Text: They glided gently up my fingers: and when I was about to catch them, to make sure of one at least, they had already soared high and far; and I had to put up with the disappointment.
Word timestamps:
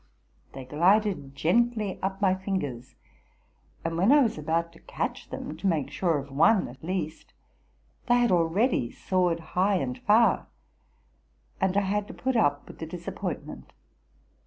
They 0.53 0.65
glided 0.65 1.35
gently 1.35 2.01
up 2.01 2.19
my 2.19 2.33
fingers: 2.33 2.95
and 3.85 3.97
when 3.99 4.11
I 4.11 4.21
was 4.21 4.35
about 4.35 4.73
to 4.73 4.79
catch 4.79 5.29
them, 5.29 5.55
to 5.57 5.67
make 5.67 5.91
sure 5.91 6.17
of 6.17 6.31
one 6.31 6.67
at 6.67 6.83
least, 6.83 7.33
they 8.07 8.15
had 8.17 8.31
already 8.31 8.89
soared 8.89 9.39
high 9.53 9.75
and 9.75 9.99
far; 9.99 10.47
and 11.61 11.77
I 11.77 11.81
had 11.81 12.07
to 12.07 12.15
put 12.15 12.35
up 12.35 12.67
with 12.67 12.79
the 12.79 12.87
disappointment. 12.87 13.73